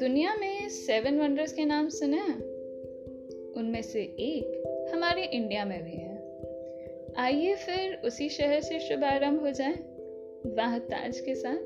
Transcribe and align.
दुनिया 0.00 0.34
में 0.34 0.68
seven 0.68 1.20
wonders 1.20 1.52
के 1.52 1.64
नाम 1.64 1.88
सुने 1.88 2.16
हैं? 2.16 2.40
उनमें 3.52 3.82
से 3.82 4.02
एक 4.02 4.64
हमारे 4.94 5.24
इंडिया 5.24 5.64
में 5.64 5.84
भी 5.84 5.90
है। 5.90 6.22
आइए 7.16 7.54
फिर 7.54 8.00
उसी 8.04 8.28
शहर 8.28 8.60
से 8.60 8.80
शुभारंभ 8.80 9.40
हो 9.40 9.50
जाए, 9.50 9.74
वाह 10.46 10.78
ताज 10.78 11.20
के 11.20 11.34
साथ। 11.34 11.58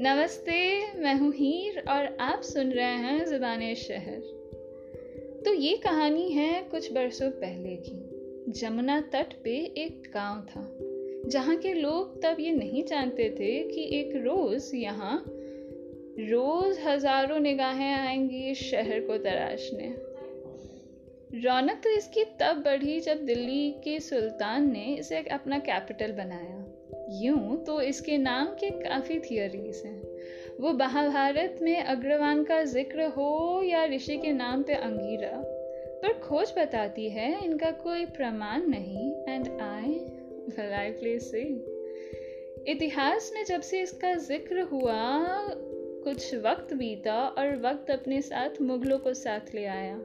नमस्ते, 0.00 0.80
मैं 0.98 1.14
हूँ 1.14 1.32
हीर 1.34 1.78
और 1.78 2.16
आप 2.20 2.42
सुन 2.42 2.70
रहे 2.70 2.84
हैं 2.84 3.24
ज़ुबान 3.24 3.74
शहर। 3.74 4.20
तो 5.44 5.54
ये 5.54 5.76
कहानी 5.76 6.30
है 6.30 6.62
कुछ 6.62 6.92
बरसों 6.92 7.30
पहले 7.30 7.76
की। 7.76 8.13
जमुना 8.48 9.00
तट 9.12 9.32
पे 9.44 9.50
एक 9.78 10.10
गाँव 10.14 10.40
था, 10.40 10.62
जहाँ 11.30 11.56
के 11.56 11.72
लोग 11.72 12.22
तब 12.22 12.40
ये 12.40 12.50
नहीं 12.52 12.84
जानते 12.84 13.28
थे 13.30 13.52
कि 13.68 13.84
एक 13.98 14.12
रोज 14.16 14.70
यहाँ 14.74 15.24
रोज 16.20 16.78
हज़ारों 16.78 17.38
निगाहें 17.40 17.92
आएँगी 17.92 18.50
इस 18.50 18.62
शहर 18.62 19.00
को 19.00 19.16
तराशने। 19.18 19.88
रौनक 21.44 21.80
तो 21.84 21.90
इसकी 21.90 22.24
तब 22.40 22.62
बढ़ी 22.62 23.00
जब 23.00 23.24
दिल्ली 23.26 23.70
के 23.84 23.98
सुल्तान 24.00 24.70
ने 24.72 24.84
इसे 24.96 25.22
अपना 25.32 25.58
कैपिटल 25.60 26.12
बनाया। 26.12 26.64
यूँ 27.22 27.64
तो 27.64 27.80
इसके 27.80 28.18
नाम 28.18 28.46
के 28.54 28.70
काफ़ी 28.70 29.18
थियोरीज 29.20 29.82
हैं। 29.86 30.58
वो 30.60 30.72
महाभारत 30.72 31.58
में 31.62 31.82
अग्रवान 31.82 32.44
का 32.44 32.62
ज़िक्र 32.64 33.06
हो 33.06 33.62
या 33.64 33.84
ऋषि 33.84 34.16
के 34.16 34.32
नाम 34.32 34.62
पे 34.62 34.74
अंगीरा 34.74 35.53
पर 36.02 36.12
खोज 36.12 36.52
बताती 36.58 37.10
है, 37.10 37.44
इनका 37.44 37.70
कोई 37.70 38.06
प्रमाण 38.06 38.66
नहीं। 38.66 39.12
एंड 39.28 39.60
आई 39.60 41.18
से 41.18 41.74
इतिहास 42.72 43.30
में 43.34 43.44
जब 43.44 43.60
से 43.60 43.80
इसका 43.80 44.14
ज़िक्र 44.14 44.60
हुआ, 44.60 45.26
कुछ 46.04 46.34
वक्त 46.34 46.74
बीता 46.74 47.28
और 47.28 47.56
वक्त 47.56 47.90
अपने 47.90 48.22
साथ 48.22 48.62
मुगलों 48.62 48.98
को 48.98 49.14
साथ 49.14 49.54
ले 49.54 49.64
आया। 49.64 49.96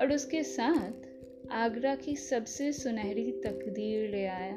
और 0.00 0.12
उसके 0.14 0.42
साथ 0.42 0.92
आगरा 1.50 1.94
की 1.94 2.16
सबसे 2.16 2.72
सुनहरी 2.72 3.32
तकदीर 3.32 4.10
ले 4.10 4.26
आया। 4.26 4.56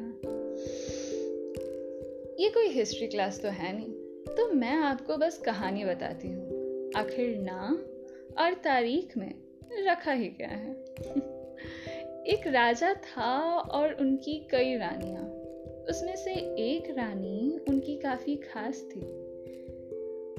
ये 2.40 2.50
कोई 2.50 2.68
हिस्ट्री 2.68 3.08
क्लास 3.08 3.42
तो 3.42 3.48
है 3.48 3.76
नहीं। 3.76 3.94
तो 4.36 4.54
मैं 4.54 4.76
आपको 4.76 5.18
बस 5.18 5.38
कहानी 5.38 5.86
बताती 5.86 6.28
हूँ। 6.28 6.62
आखिर 6.96 7.38
नाम 7.38 7.76
और 8.44 8.54
तारीख 8.54 9.18
में 9.18 9.34
रखा 9.80 10.12
ही 10.12 10.26
क्या 10.26 10.50
है। 10.50 10.72
एक 12.26 12.48
राजा 12.48 12.94
था 12.94 13.58
और 13.58 13.94
उनकी 13.94 14.48
कई 14.52 14.76
रानियाँ। 14.76 15.24
उसमें 15.90 16.16
से 16.16 16.32
एक 16.70 16.98
रानी 16.98 17.60
उनकी 17.70 17.98
काफ़ी 17.98 18.36
खास 18.36 18.88
थी। 18.96 19.00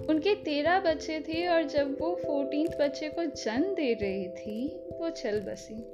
उनके 0.06 0.34
तेरह 0.34 0.80
बच्चे 0.80 1.20
थे 1.20 1.46
और 1.46 1.62
जब 1.62 1.96
वो 2.00 2.14
फोर्टीन 2.14 2.68
बच्चे 2.80 3.08
को 3.08 3.24
जन्म 3.24 3.74
दे 3.74 3.94
रही 3.94 4.28
थी, 4.28 4.68
वो 5.00 5.10
चल 5.10 5.40
बसी। 5.40 5.84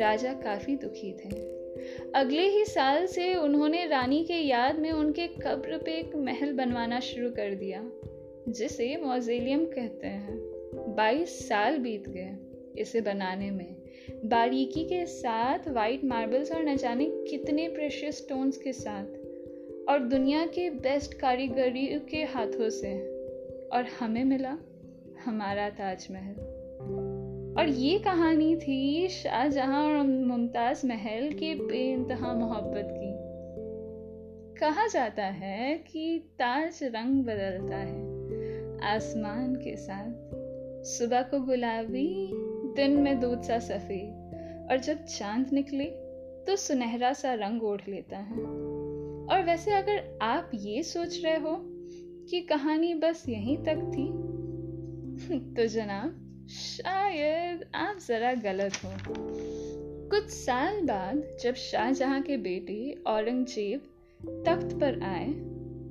राजा 0.00 0.32
काफ़ी 0.32 0.76
दुखी 0.76 1.12
थे। 1.12 1.60
अगले 2.14 2.42
ही 2.42 2.64
साल 2.64 3.06
से 3.06 3.34
उन्होंने 3.34 3.86
रानी 3.86 4.24
के 4.24 4.34
याद 4.34 4.78
में 4.78 4.90
उनके 4.90 5.26
कब्र 5.26 5.78
पे 5.78 5.98
एक 5.98 6.16
महल 6.16 6.52
बनवाना 6.52 7.00
शुरू 7.00 7.30
कर 7.30 7.54
दिया, 7.54 7.90
जिसे 8.48 8.96
मौजेलियम 8.96 9.64
कहते 9.64 10.06
हैं। 10.06 10.40
बाईस 10.96 11.48
साल 11.48 11.78
बीत 11.78 12.08
गए। 12.08 12.49
इसे 12.78 13.00
बनाने 13.00 13.50
में। 13.50 13.76
बारीकी 14.24 14.84
के 14.84 15.06
साथ 15.06 15.58
वाइट 15.68 16.04
मार्बल्स 16.04 16.52
और 16.52 16.64
न 16.64 16.76
जाने 16.76 17.04
कितने 17.04 17.68
प्रेशियस 17.68 18.18
स्टोन्स 18.18 18.56
के 18.56 18.72
साथ। 18.72 19.06
और 19.88 19.98
दुनिया 19.98 20.46
के 20.46 20.70
बेस्ट 20.70 21.14
कारीगरी 21.14 22.00
के 22.10 22.24
हाथों 22.24 22.68
से। 22.68 23.20
और 23.72 23.84
हमें 24.00 24.24
मिला 24.24 24.58
हमारा 25.24 25.70
ताजमहल। 25.70 26.34
और 27.58 27.68
ये 27.68 27.98
कहानी 27.98 28.56
थी 28.56 29.08
शाहजहां 29.08 29.86
और 29.86 30.06
मुमताज़ 30.06 30.86
महल 30.86 31.32
की 31.32 31.54
बेइंतहा 31.54 32.34
मोहब्बत 32.34 32.88
की। 32.90 33.30
कहा 34.60 34.86
जाता 34.86 35.24
है 35.24 35.78
कि 35.78 36.18
ताज 36.18 36.80
रंग 36.82 37.24
बदलता 37.24 37.76
है। 37.76 38.20
आसमान 38.96 39.54
के 39.54 39.76
साथ। 39.76 40.30
सुबह 40.84 41.22
को 41.22 41.40
गुलाबी 41.40 42.49
दिन 42.76 42.90
में 42.90 43.20
दूध 43.20 43.42
सा 43.42 43.58
सफ़ेद 43.58 44.68
और 44.70 44.78
जब 44.78 45.04
चाँद 45.04 45.50
निकले 45.52 45.84
तो 46.46 46.56
सुनहरा 46.56 47.12
सा 47.12 47.34
रंग 47.34 47.62
ओढ़ 47.62 47.80
लेता 47.88 48.18
है। 48.18 48.36
और 49.26 49.42
वैसे 49.46 49.70
अगर 49.70 50.18
आप 50.22 50.50
ये 50.54 50.82
सोच 50.82 51.24
रहे 51.24 51.38
हो 51.38 51.56
कि 52.30 52.40
कहानी 52.40 52.94
बस 52.94 53.28
यहीं 53.28 53.56
तक 53.56 53.76
थी 53.76 54.30
तो 55.54 55.66
जनाब, 55.66 56.46
शायद 56.50 57.64
आप 57.74 57.98
जरा 58.08 58.34
गलत 58.34 58.72
हो। 58.72 58.90
कुछ 60.10 60.28
साल 60.28 60.80
बाद 60.80 61.38
जब 61.42 61.54
शाहजहां 61.54 62.22
के 62.22 62.36
बेटे 62.36 63.02
औरंगज़ेब 63.06 63.80
तख्त 64.46 64.80
पर 64.80 65.02
आए, 65.02 65.28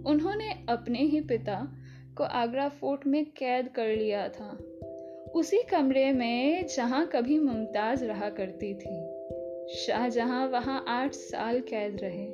उन्होंने 0.06 0.66
अपने 0.70 1.00
ही 1.00 1.22
पिता 1.22 1.76
को 2.18 2.24
आगरा 2.24 2.70
फोर्ट 2.70 3.08
में 3.08 3.26
कैद 3.26 3.68
कर 3.68 3.88
लिया 3.88 4.30
था। 4.30 4.58
उसी 5.36 5.58
कमरे 5.64 6.12
में 6.12 6.68
जहाँ 6.68 7.06
कभी 7.08 7.40
मुमताज़ 7.40 8.06
रहा 8.06 8.30
करती 8.30 8.74
थी। 8.74 8.96
शाहजहां 9.76 10.48
वहाँ 10.48 10.84
आठ 10.88 11.14
साल 11.14 11.60
कैद 11.62 11.98
रहे 12.02 12.28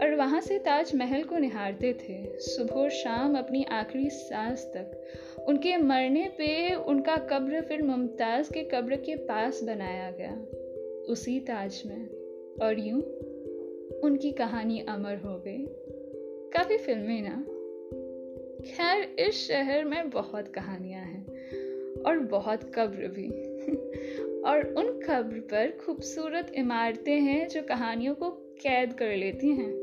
और 0.00 0.14
वहाँ 0.14 0.40
से 0.40 0.58
ताजमहल 0.58 1.22
को 1.22 1.38
निहारते 1.38 1.92
थे। 1.92 2.38
सुबह 2.38 2.88
शाम 2.88 3.38
अपनी 3.38 3.64
आखिरी 3.64 4.10
सांस 4.10 4.64
तक 4.76 5.44
उनके 5.48 5.76
मरने 5.76 6.28
पे 6.38 6.74
उनका 6.74 7.16
कब्र 7.16 7.60
फिर 7.60 7.82
मुमताज़ 7.82 8.52
के 8.52 8.64
कब्र 8.64 8.96
के 8.96 9.16
पास 9.16 9.62
बनाया 9.62 10.10
गया, 10.10 10.34
उसी 11.12 11.40
ताज 11.40 11.82
में 11.86 12.08
और 12.62 12.80
यूँ 12.80 13.00
उनकी 14.00 14.32
कहानी 14.32 14.80
अमर 14.80 15.16
हो 15.16 15.38
गई। 15.38 15.66
काफ़ी 16.50 16.78
फ़िल्में 16.78 17.22
ना? 17.22 17.44
खैर, 18.66 19.16
इस 19.18 19.48
शहर 19.48 19.84
में 19.84 20.10
बहुत 20.10 20.48
कहानियाँ 20.48 21.02
हैं। 21.02 21.11
और 22.06 22.18
बहुत 22.18 22.72
कब्र 22.74 23.08
भी। 23.08 23.28
और 24.42 24.74
उन 24.78 25.00
कब्र 25.08 25.40
पर 25.40 25.78
खूबसूरत 25.86 26.52
इमारतें 26.54 27.20
हैं 27.20 27.48
जो 27.48 27.62
कहानियों 27.62 28.14
को 28.14 28.30
कैद 28.30 28.92
कर 28.92 29.16
लेती 29.16 29.48
हैं। 29.48 29.82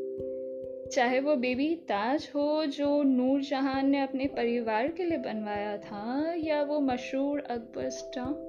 चाहे 0.91 1.19
वो 1.19 1.35
बेबी 1.35 1.75
ताज 1.75 2.31
हो, 2.35 2.65
जो 2.65 3.03
नूर 3.03 3.41
जहाँ 3.41 3.83
ने 3.83 4.01
अपने 4.01 4.25
परिवार 4.25 4.87
के 4.87 5.03
लिए 5.03 5.17
बनवाया 5.17 5.77
था, 5.77 6.33
या 6.37 6.63
वो 6.63 6.79
मशहूर 6.79 7.39
अकबर 7.39 7.89
स्टम्प 7.89 8.45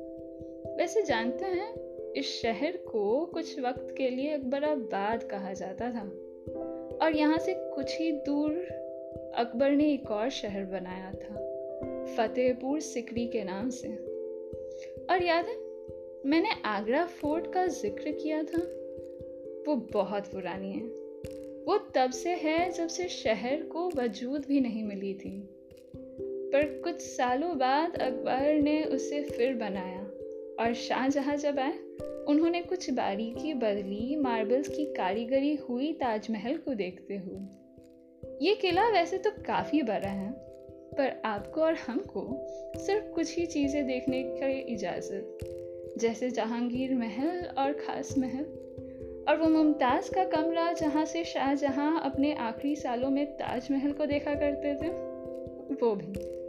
वैसे 0.79 1.03
जानते 1.03 1.45
हैं, 1.45 1.75
इस 2.13 2.43
शहर 2.43 2.77
को 2.77 3.27
कुछ 3.27 3.61
वक्त 3.61 3.95
के 3.99 4.11
लिए 4.11 4.31
अकबराबाद 4.31 5.23
कहा 5.23 5.53
जाता 5.53 5.91
था। 5.91 6.05
और 7.03 7.13
यहाँ 7.17 7.39
से 7.39 7.55
कुछ 7.55 7.99
ही 8.01 8.13
दूर 8.13 8.51
अकबर 9.37 9.71
ने 9.71 9.93
एक 9.93 10.11
और 10.11 10.31
शहर 10.31 10.65
बनाया 10.65 11.11
था। 11.11 11.60
फतेहपुर 12.17 12.81
सिकरी 12.81 13.27
के 13.27 13.45
नाम 13.45 13.71
से। 13.71 13.89
और 15.11 15.23
याद 15.23 15.47
है, 15.47 15.57
मैंने 16.27 16.49
आगरा 16.65 17.07
फोर्ट 17.07 17.53
का 17.53 17.67
ज़िक्र 17.67 18.11
किया 18.11 18.43
था। 18.43 18.59
वो 19.69 19.77
बहुत 19.77 20.27
पुरानी 20.27 20.73
है। 20.73 20.83
वो 21.65 21.79
तब 21.95 22.11
से 22.11 22.31
है 22.31 22.73
जब 22.73 22.87
से 22.87 23.09
शहर 23.09 23.63
को 23.63 23.91
वजूद 23.97 24.45
भी 24.49 24.61
नहीं 24.61 24.85
मिली 24.85 25.15
थी। 25.15 25.49
पर 26.53 26.81
कुछ 26.85 27.01
सालों 27.01 27.59
बाद 27.59 27.97
अकबर 27.97 28.55
ने 28.55 28.85
उसे 28.85 29.23
फिर 29.23 29.55
बनाया 29.55 30.03
और 30.65 30.75
शाहजहां 30.75 31.37
जब 31.37 31.59
आए, 31.59 31.79
उन्होंने 32.29 32.63
कुछ 32.63 32.91
बारीकी 32.91 33.55
बदली 33.55 34.17
मार्बल्स 34.17 34.69
की 34.69 34.85
कारीगरी 34.85 35.55
हुई 35.55 35.93
ताजमहल 35.93 36.57
को 36.57 36.75
देखते 36.75 37.17
हुए। 37.17 37.41
ये 38.49 38.55
किला 38.55 38.89
वैसे 38.89 39.19
तो 39.19 39.31
काफ़ी 39.31 39.83
बड़ा 39.83 40.09
है 40.09 40.50
पर 40.99 41.23
आपको 41.25 41.61
और 41.61 41.75
हमको 41.75 42.47
सिर्फ़ 42.79 43.05
कुछ 43.05 43.39
ही 43.39 43.47
चीज़ें 43.47 43.87
देखने 43.87 44.23
की 44.23 44.59
इजाज़त। 44.75 45.39
जैसे 45.99 46.31
जहांगीर 46.31 46.95
महल 46.95 47.45
और 47.59 47.73
खास 47.73 48.19
महल। 48.19 48.47
और 49.29 49.37
वो 49.37 49.49
मुमताज़ 49.49 50.15
का 50.15 50.25
कमरा 50.25 50.73
जहाँ 50.73 51.05
से 51.05 51.25
शाहजहाँ 51.25 52.01
अपने 52.05 52.35
आखिरी 52.35 52.77
सालों 52.77 53.11
में 53.11 53.27
ताजमहल 53.27 53.93
को 53.93 54.07
देखा 54.07 54.35
करते 54.35 54.75
थे, 54.75 54.89
वो 55.75 55.95
भी। 55.95 56.41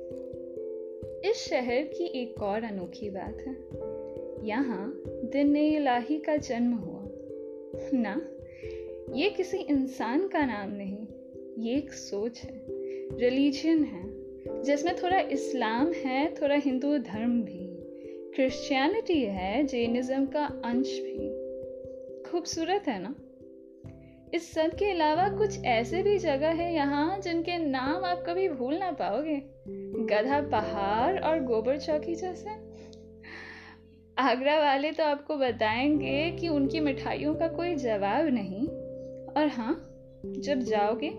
इस 1.29 1.37
शहर 1.37 1.83
की 1.83 2.03
एक 2.03 2.43
और 2.43 2.63
अनोखी 2.63 3.09
बात 3.09 3.37
है। 3.47 3.55
यहाँ 4.47 5.01
दिन 5.07 5.57
इलाही 5.57 6.19
का 6.19 6.37
जन्म 6.37 6.73
हुआ। 6.73 7.07
ना, 7.93 8.27
ये 9.13 9.29
किसी 9.29 9.57
इंसान 9.57 10.27
का 10.27 10.45
नाम 10.45 10.71
नहीं, 10.71 11.07
ये 11.63 11.75
एक 11.75 11.93
सोच 11.93 12.41
है, 12.41 12.61
रिलीजन 13.17 13.83
है। 13.83 14.10
जिसमें 14.65 14.95
थोड़ा 14.95 15.19
इस्लाम 15.19 15.93
है, 15.93 16.35
थोड़ा 16.41 16.55
हिंदू 16.55 16.97
धर्म 16.97 17.41
भी। 17.41 17.77
क्रिश्चियनिटी 18.35 19.25
है 19.25 19.63
जैनिज्म 19.63 20.25
का 20.25 20.61
अंश 20.65 20.87
भी। 20.87 21.41
खूबसूरत 22.29 22.83
है 22.87 23.01
ना? 23.01 23.15
इस 24.33 24.53
सब 24.53 24.67
के 24.67 24.91
अलावा 24.91 25.29
कुछ 25.29 25.65
ऐसे 25.65 26.03
भी 26.03 26.17
जगह 26.17 26.49
है 26.49 26.73
यहाँ 26.73 27.19
जिनके 27.19 27.57
नाम 27.57 28.05
आप 28.05 28.23
कभी 28.27 28.49
भूल 28.49 28.75
ना 28.75 28.91
पाओगे। 28.91 29.41
गधा 30.05 30.41
पहाड़ 30.41 31.19
और 31.19 31.43
गोबर 31.43 31.77
चौकी 31.77 32.15
जैसे। 32.15 32.49
आगरा 34.17 34.59
वाले 34.59 34.91
तो 34.91 35.03
आपको 35.03 35.37
बताएँगे 35.37 36.31
कि 36.31 36.47
उनकी 36.47 36.79
मिठाइयों 36.79 37.35
का 37.35 37.47
कोई 37.47 37.75
जवाब 37.75 38.25
नहीं। 38.25 38.67
और 39.37 39.47
हाँ 39.47 39.87
जब 40.25 40.59
जाओगे, 40.59 41.09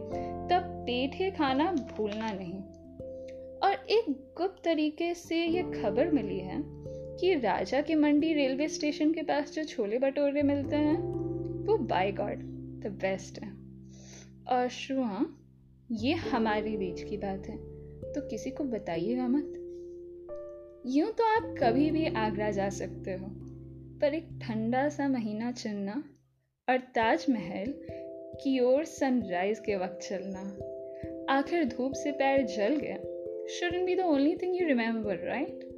तब 0.51 0.63
पेठे 0.87 1.31
खाना 1.31 1.73
भूलना 1.73 2.33
नहीं। 2.33 2.62
और 3.63 3.73
एक 3.91 4.07
गुप्त 4.37 4.63
तरीके 4.65 5.13
से 5.15 5.37
ये 5.37 5.63
खबर 5.73 6.11
मिली 6.11 6.39
है 6.39 6.63
कि 7.17 7.35
राजा 7.35 7.81
की 7.81 7.95
मंडी 7.95 8.33
रेलवे 8.33 8.69
स्टेशन 8.69 9.13
के 9.13 9.23
पास 9.23 9.53
जो 9.53 9.65
छोले 9.65 9.99
भटोरे 9.99 10.43
मिलते 10.43 10.77
हैं, 10.77 10.97
वो 11.67 11.77
बाय 11.79 12.13
गॉड 12.13 12.39
द 12.83 12.97
बेस्ट 13.03 13.39
है। 13.43 13.51
और 14.49 14.69
शुआ 14.69 15.25
ये 15.93 16.13
हमारे 16.13 16.77
बीच 16.77 17.03
की 17.03 17.17
बात 17.17 17.47
है 17.49 17.57
तो 18.13 18.21
किसी 18.21 18.51
को 18.51 18.65
बताइएगा 18.65 19.29
मत। 19.29 19.53
यूँ 20.87 21.13
तो 21.13 21.25
आप 21.27 21.55
कभी 21.59 21.91
भी 21.91 22.07
आगरा 22.07 22.51
जा 22.51 22.69
सकते 22.71 23.13
हो, 23.13 23.27
पर 24.01 24.15
एक 24.15 24.29
ठंडा 24.43 24.89
सा 24.89 25.09
महीना 25.09 25.53
चुनना 25.53 26.03
और 26.69 26.79
ताजमहल 26.95 27.75
की 28.43 28.59
ओर 28.61 28.85
सनराइज 28.85 29.59
के 29.59 29.77
वक्त 29.77 29.99
चलना, 30.03 30.41
आखिर 31.31 31.65
धूप 31.65 31.93
से 31.93 32.13
पैर 32.13 32.47
जल 32.47 32.77
गया 32.77 32.99
shouldn't 33.49 33.85
be 33.85 33.95
the 33.95 34.01
only 34.01 34.37
thing 34.37 34.61
you 34.61 34.67
remember 34.67 35.17
right 35.17 35.69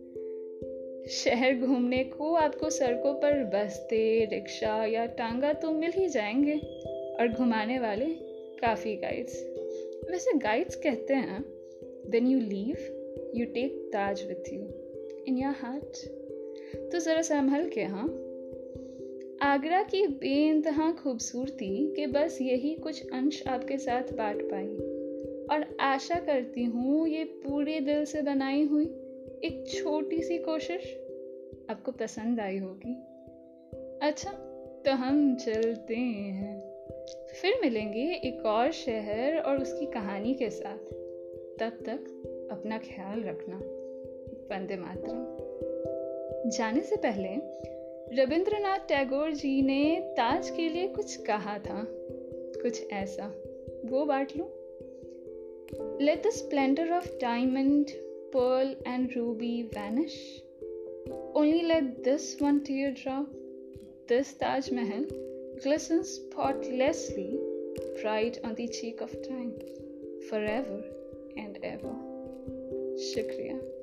शहर 1.10 1.54
घूमने 1.54 2.04
को 2.04 2.34
आपको 2.34 2.70
सड़कों 2.70 3.14
पर 3.14 3.44
बस्ते, 3.44 4.24
रिक्शा 4.24 4.84
या 4.84 5.06
टांगा 5.06 5.52
तो 5.52 5.72
मिल 5.72 5.90
ही 5.90 6.08
जाएँगे। 6.08 6.58
और 7.20 7.28
घुमाने 7.28 7.78
वाले 7.78 8.06
काफ़ी 8.60 8.96
गाइड्स 8.96 9.44
वैसे 10.10 10.38
गाइड्स 10.38 10.76
कहते 10.76 11.14
हैं 11.14 11.44
then 12.10 12.26
you 12.26 12.38
leave 12.38 12.76
you 13.34 13.46
take 13.46 13.90
Taj 13.92 14.26
with 14.28 14.52
you 14.52 14.60
in 15.28 15.38
your 15.38 15.54
heart 15.58 16.06
तो 16.92 16.98
ज़रा 16.98 17.22
संभल 17.22 17.68
के 17.68 17.82
हाँ? 17.82 18.06
आगरा 19.42 19.82
की 19.82 20.06
बेइंतहा 20.06 20.92
खूबसूरती 20.92 21.94
के 21.96 22.06
बस 22.06 22.38
यही 22.42 22.74
कुछ 22.74 23.10
अंश 23.12 23.46
आपके 23.46 23.78
साथ 23.78 24.02
बांट 24.02 24.42
पाई। 24.42 24.93
और 25.50 25.76
आशा 25.80 26.14
करती 26.14 26.64
हूँ 26.64 27.08
ये 27.08 27.24
पूरे 27.24 27.80
दिल 27.80 28.04
से 28.04 28.22
बनाई 28.22 28.62
हुई 28.62 28.84
एक 29.44 29.64
छोटी 29.68 30.22
सी 30.22 30.38
कोशिश 30.38 31.00
आपको 31.70 31.92
पसंद 31.92 32.40
आई 32.40 32.58
होगी। 32.58 32.94
अच्छा 34.02 34.30
तो 34.86 34.90
हम 34.90 35.36
चलते 35.36 35.96
हैं। 35.96 36.74
फिर 37.42 37.60
मिलेंगे 37.62 38.14
एक 38.14 38.46
और 38.46 38.72
शहर 38.72 39.38
और 39.38 39.58
उसकी 39.58 39.86
कहानी 39.86 40.34
के 40.34 40.50
साथ। 40.50 40.78
तब 41.60 41.78
तक 41.86 42.20
अपना 42.52 42.78
ख्याल 42.78 43.22
रखना। 43.22 43.56
वंदे 44.50 44.76
मातरम। 44.76 45.44
जाने 46.50 46.80
से 46.80 46.96
पहले 46.96 47.28
रविंद्रनाथ 48.22 48.78
टैगोर 48.78 49.30
जी 49.30 49.62
ने 49.62 50.00
ताज 50.00 50.50
के 50.50 50.68
लिए 50.68 50.88
कुछ 50.88 51.16
कहा 51.16 51.58
था। 51.58 51.86
कुछ 52.62 52.92
ऐसा। 52.92 53.26
वो 53.84 54.04
बांट 54.04 54.36
लो। 54.36 54.63
Let 56.00 56.22
the 56.22 56.32
splendor 56.32 56.94
of 56.94 57.18
diamond, 57.18 57.92
pearl, 58.32 58.74
and 58.84 59.14
ruby 59.14 59.68
vanish. 59.72 60.40
Only 61.34 61.62
let 61.62 62.04
this 62.04 62.40
one 62.40 62.62
teardrop, 62.62 63.26
this 64.06 64.34
Taj 64.34 64.70
Mahal, 64.70 65.06
glisten 65.62 66.04
spotlessly, 66.04 67.38
bright 68.02 68.38
on 68.44 68.54
the 68.54 68.68
cheek 68.68 69.00
of 69.00 69.10
time, 69.26 69.52
forever 70.28 70.82
and 71.36 71.58
ever. 71.62 71.94
Shukriya. 72.96 73.73